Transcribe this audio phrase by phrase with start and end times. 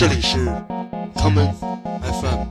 [0.00, 0.38] 这里是
[1.14, 1.52] common
[2.00, 2.46] FM。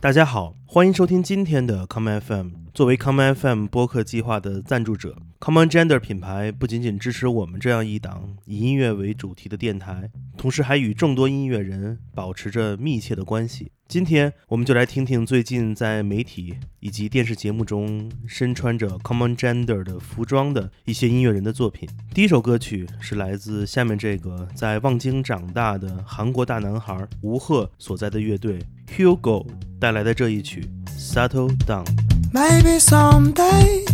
[0.00, 2.67] 大家好，欢迎收听今天的 common FM。
[2.78, 13.72] 作为 common FM 播客计划的赞助者，Common Gender 品牌不仅仅支持我们这样一档以音乐为主题的电台，同时还与众多音乐人保持着密切的关系。
[13.88, 21.88] 今天，我们就来听听最近在媒体以及电视节目中身穿着 Common Gender 的服装的一些音乐人的作品。
[22.14, 28.60] 第一首歌曲是来自下面这个在望京长大的韩国大男孩吴赫所在的乐队
[28.96, 29.44] Hugo
[29.80, 30.64] 带来的这一曲
[30.96, 31.84] 《Settle Down》。
[32.32, 33.84] Maybe someday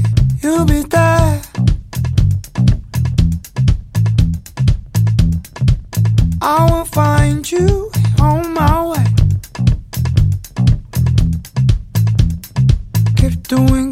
[0.42, 1.42] you'll be there.
[6.42, 9.06] I will find you on my way.
[13.16, 13.83] Keep doing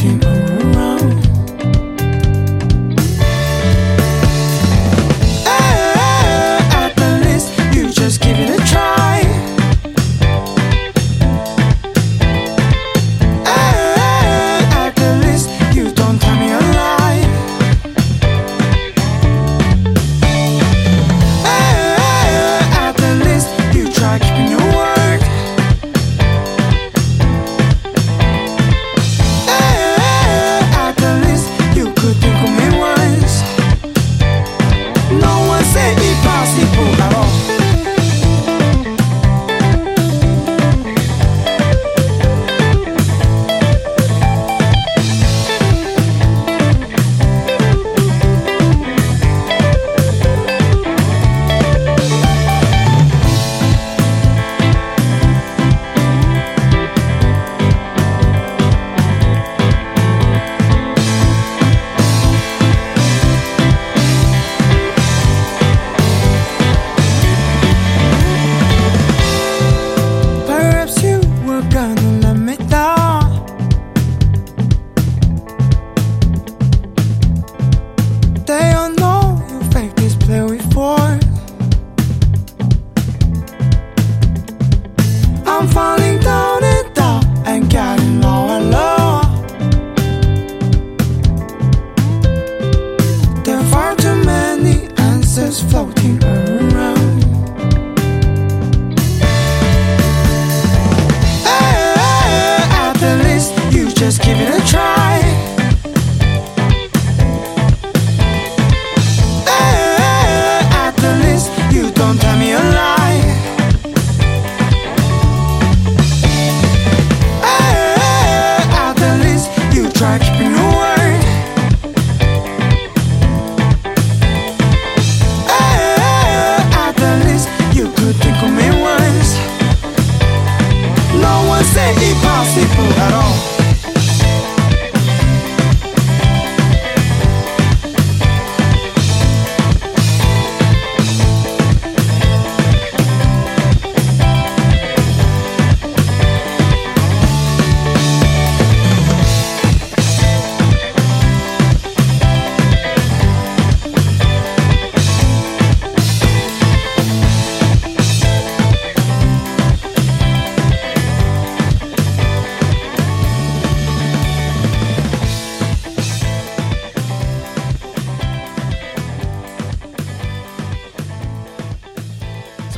[0.00, 0.37] Martin.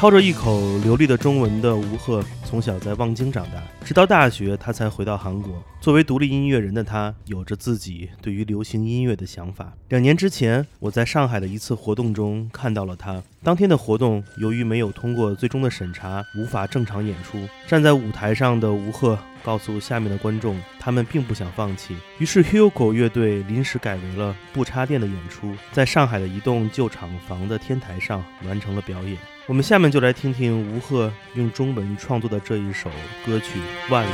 [0.01, 5.63] 操着一口流利的中文的吴赫，从小在望京长大，直到大学他才回到韩国。
[5.79, 9.75] 作为独立音乐人的他，有着自己对于流行音乐的想法。
[9.91, 13.23] 两年之前，我在上海的一次活动中看到了他。
[13.43, 17.39] 当天的活动由于没有通过最终的审查，无法正常演出。
[17.67, 21.95] 站在舞台上的吴赫告诉下面的观众，他们并不想放弃。
[22.19, 29.19] 于是 Hugo 乐队临时改为了不插电的演出，在上海的一栋旧厂房的天台上完成了表演。
[29.51, 32.89] 我们下面就来听听吴赫用中文创作的这一首
[33.27, 33.59] 歌曲
[33.93, 34.11] 《万里》。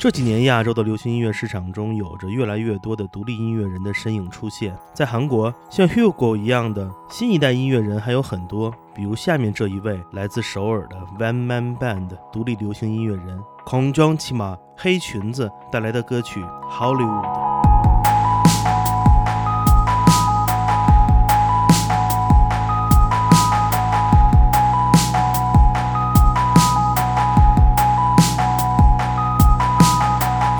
[0.00, 4.74] 这几年，亚洲的流行音乐市场中有着越来越多的独立音乐人的身影出现。
[4.94, 16.40] 在韩国，像 Hugo 一样的新一代音乐人还有很多，比如下面这一位来自首尔的 One Man Band 独立流行音乐人 Kong j o n g Chima 黑裙子带来的歌曲
[16.70, 17.46] 《Hollywood》。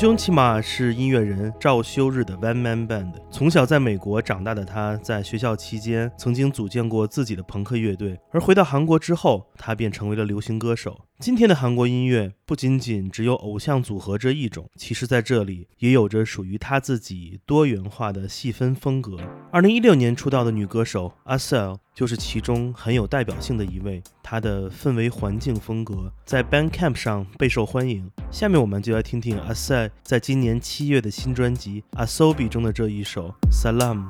[0.00, 3.12] 孔铿起码是音乐人赵修日的 One Man Band。
[3.30, 10.98] 从小在美国长大的他，在学校期间曾经组建过自己的朋克乐队，而回到韩国之后，他便成为了流行歌手。
[11.20, 19.18] 今天的韩国音乐不仅仅只有偶像组合这一种，其实在这里也有着属于他自己多元化的细分风格。
[19.52, 28.10] 二零一六年出道的女歌手 Asel 就是其中很有代表性的一位，她的氛围环境风格在 Bandcamp 上备受欢迎。
[28.30, 34.06] 下面我们就来听听 Asel 在今年七月的新专辑《Asobi》中的这一首《Salam》。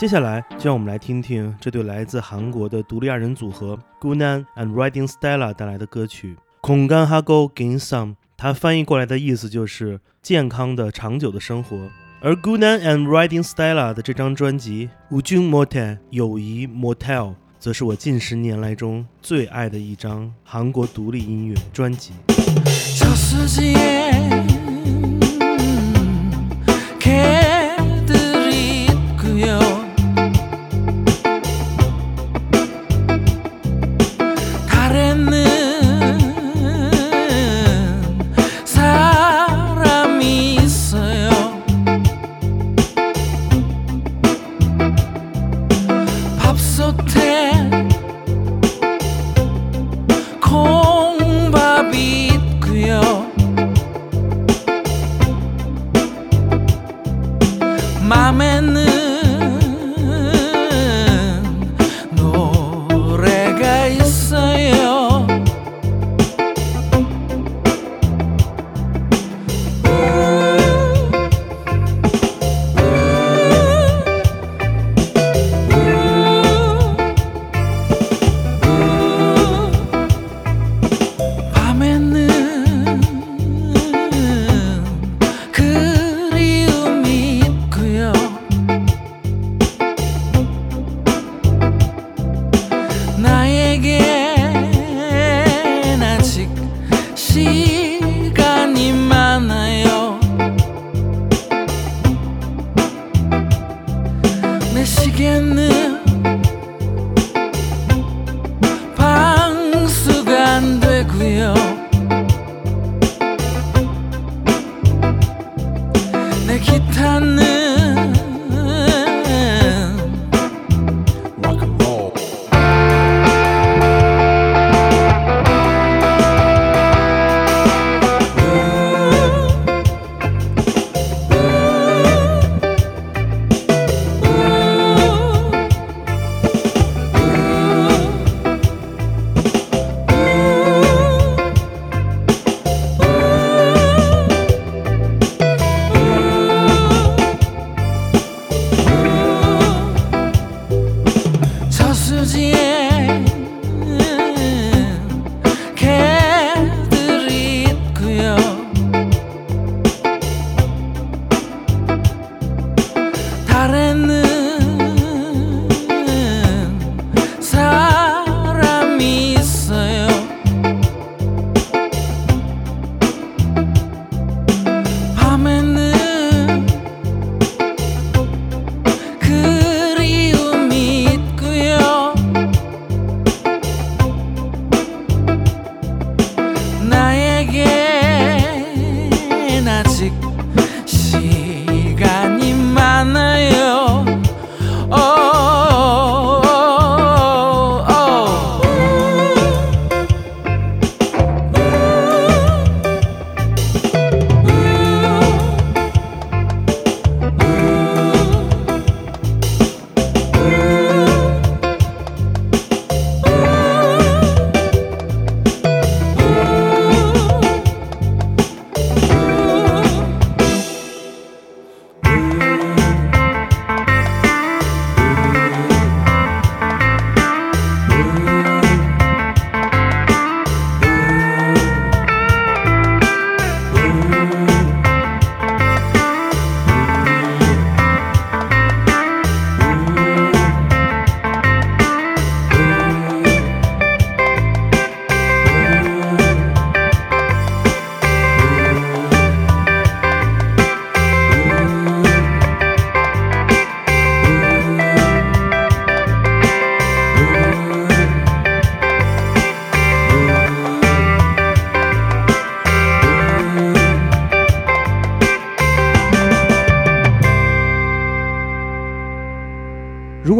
[0.00, 8.06] 接下来，就让我们来听听这对来自韩国的独立二人组合 Gunan and Riding Stella 带来的歌曲《孔干哈沟 Ginsam》。
[8.34, 11.76] 它翻译过来的意思就是健康的、长久的生活。
[12.22, 22.14] 而 Gunan and Riding Stella 的这张专辑《Ujung Motel》友谊 Motel，则是我近十年来中最爱的一张韩国独立音乐专辑。
[22.98, 23.74] 这世界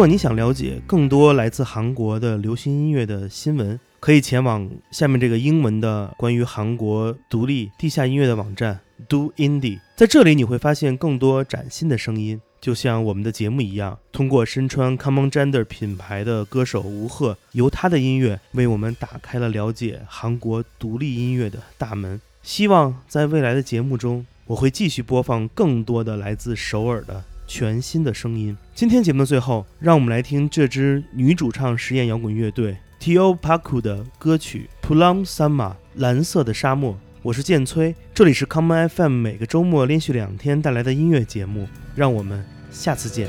[0.01, 9.79] 如果你想了解更多来自韩国的流行音乐的新闻，可以前往下面这个英文的关于韩国独立地下音乐的网站 Do Indie。
[9.97, 22.19] 在这里你会发现更多崭新的声音，就像我们的节目一样，通过身穿 Common Gender 品牌的歌手吴赫，由他的音乐为我们打开了了解韩国独立音乐的大门。
[22.43, 28.57] 希望在未来的节目中，我会继续播放更多的来自首尔的全新的声音。
[28.77, 36.97] 今天节目的最后，让我们来听这支女主唱实验摇滚乐队 Tio Paku 的歌曲《Plum Sama》蓝色的沙漠。
[37.23, 43.29] 我是剑崔，这里是 Common FM 每个周末连续两天带来的音乐节目，让我们下次见。